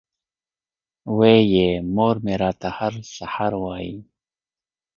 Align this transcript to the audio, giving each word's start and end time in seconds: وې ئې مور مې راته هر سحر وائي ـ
وې 1.17 1.35
ئې 1.53 1.69
مور 1.95 2.15
مې 2.23 2.33
راته 2.41 2.69
هر 2.77 2.93
سحر 3.17 3.51
وائي 3.63 3.93
ـ 4.01 4.05